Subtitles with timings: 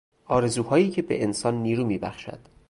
[0.25, 2.39] آرزوهایی که به انسان نیرو میبخشد